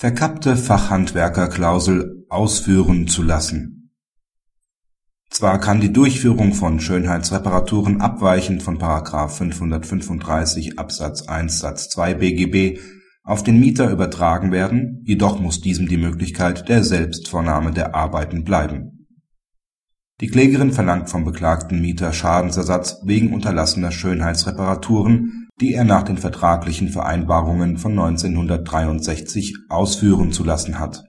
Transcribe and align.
Verkappte 0.00 0.56
Fachhandwerkerklausel 0.56 2.24
ausführen 2.28 3.08
zu 3.08 3.24
lassen 3.24 3.90
Zwar 5.28 5.58
kann 5.58 5.80
die 5.80 5.92
Durchführung 5.92 6.54
von 6.54 6.78
Schönheitsreparaturen 6.78 8.00
abweichend 8.00 8.62
von§ 8.62 8.78
535 9.28 10.78
Absatz 10.78 11.26
1 11.26 11.58
Satz 11.58 11.88
2 11.88 12.14
BGB 12.14 12.78
auf 13.24 13.42
den 13.42 13.58
Mieter 13.58 13.90
übertragen 13.90 14.52
werden, 14.52 15.02
jedoch 15.04 15.40
muss 15.40 15.62
diesem 15.62 15.88
die 15.88 15.96
Möglichkeit 15.96 16.68
der 16.68 16.84
Selbstvornahme 16.84 17.72
der 17.72 17.96
Arbeiten 17.96 18.44
bleiben. 18.44 19.08
Die 20.20 20.28
Klägerin 20.28 20.70
verlangt 20.70 21.10
vom 21.10 21.24
beklagten 21.24 21.80
Mieter 21.80 22.12
Schadensersatz 22.12 23.00
wegen 23.04 23.34
unterlassener 23.34 23.90
Schönheitsreparaturen 23.90 25.47
die 25.60 25.74
er 25.74 25.84
nach 25.84 26.02
den 26.02 26.18
vertraglichen 26.18 26.88
Vereinbarungen 26.88 27.78
von 27.78 27.92
1963 27.92 29.56
ausführen 29.68 30.32
zu 30.32 30.44
lassen 30.44 30.78
hat. 30.78 31.04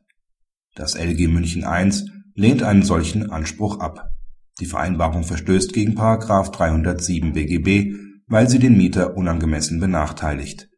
Das 0.75 0.95
LG 0.95 1.27
München 1.27 1.63
I 1.63 1.91
lehnt 2.35 2.63
einen 2.63 2.83
solchen 2.83 3.31
Anspruch 3.31 3.79
ab. 3.79 4.11
Die 4.59 4.65
Vereinbarung 4.65 5.23
verstößt 5.23 5.73
gegen§ 5.73 5.97
307 6.51 7.33
BGB, 7.33 7.95
weil 8.27 8.49
sie 8.49 8.59
den 8.59 8.77
Mieter 8.77 9.15
unangemessen 9.15 9.79
benachteiligt. 9.79 10.69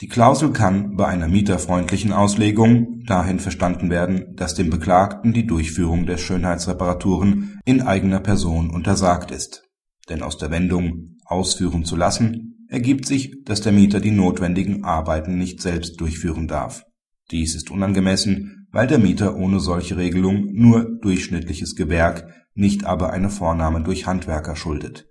Die 0.00 0.08
Klausel 0.08 0.50
kann 0.50 0.96
bei 0.96 1.06
einer 1.06 1.28
mieterfreundlichen 1.28 2.12
Auslegung 2.12 3.04
dahin 3.06 3.38
verstanden 3.38 3.90
werden, 3.90 4.34
dass 4.34 4.54
dem 4.54 4.68
Beklagten 4.68 5.32
die 5.32 5.46
Durchführung 5.46 6.04
der 6.04 6.16
Schönheitsreparaturen 6.16 7.60
in 7.64 7.80
eigener 7.80 8.20
Person 8.20 8.70
untersagt 8.70 9.30
ist. 9.30 9.62
Denn 10.08 10.22
aus 10.22 10.36
der 10.36 10.50
Wendung 10.50 11.16
ausführen 11.24 11.84
zu 11.84 11.96
lassen 11.96 12.43
ergibt 12.74 13.06
sich, 13.06 13.44
dass 13.44 13.60
der 13.60 13.72
Mieter 13.72 14.00
die 14.00 14.10
notwendigen 14.10 14.84
Arbeiten 14.84 15.38
nicht 15.38 15.62
selbst 15.62 16.00
durchführen 16.00 16.48
darf. 16.48 16.82
Dies 17.30 17.54
ist 17.54 17.70
unangemessen, 17.70 18.66
weil 18.72 18.88
der 18.88 18.98
Mieter 18.98 19.36
ohne 19.36 19.60
solche 19.60 19.96
Regelung 19.96 20.52
nur 20.52 20.98
durchschnittliches 21.00 21.76
Gewerk, 21.76 22.28
nicht 22.54 22.84
aber 22.84 23.12
eine 23.12 23.30
Vornahme 23.30 23.82
durch 23.82 24.06
Handwerker 24.06 24.56
schuldet. 24.56 25.06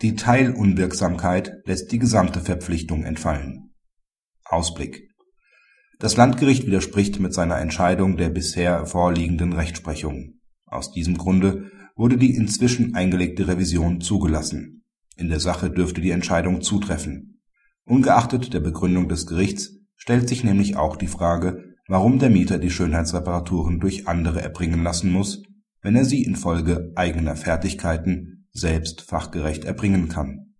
Die 0.00 0.14
Teilunwirksamkeit 0.14 1.52
lässt 1.64 1.90
die 1.90 1.98
gesamte 1.98 2.40
Verpflichtung 2.40 3.02
entfallen. 3.02 3.74
Ausblick 4.44 5.08
Das 5.98 6.16
Landgericht 6.16 6.66
widerspricht 6.66 7.18
mit 7.18 7.34
seiner 7.34 7.58
Entscheidung 7.58 8.16
der 8.16 8.30
bisher 8.30 8.86
vorliegenden 8.86 9.52
Rechtsprechung. 9.52 10.34
Aus 10.66 10.92
diesem 10.92 11.18
Grunde 11.18 11.68
wurde 11.96 12.16
die 12.16 12.36
inzwischen 12.36 12.94
eingelegte 12.94 13.48
Revision 13.48 14.00
zugelassen 14.00 14.81
in 15.16 15.28
der 15.28 15.40
Sache 15.40 15.70
dürfte 15.70 16.00
die 16.00 16.10
Entscheidung 16.10 16.62
zutreffen. 16.62 17.40
Ungeachtet 17.84 18.54
der 18.54 18.60
Begründung 18.60 19.08
des 19.08 19.26
Gerichts 19.26 19.76
stellt 19.96 20.28
sich 20.28 20.44
nämlich 20.44 20.76
auch 20.76 20.96
die 20.96 21.08
Frage, 21.08 21.74
warum 21.88 22.18
der 22.18 22.30
Mieter 22.30 22.58
die 22.58 22.70
Schönheitsreparaturen 22.70 23.80
durch 23.80 24.08
andere 24.08 24.40
erbringen 24.42 24.82
lassen 24.82 25.10
muss, 25.10 25.42
wenn 25.80 25.96
er 25.96 26.04
sie 26.04 26.22
infolge 26.22 26.92
eigener 26.94 27.36
Fertigkeiten 27.36 28.46
selbst 28.52 29.02
fachgerecht 29.02 29.64
erbringen 29.64 30.08
kann 30.08 30.51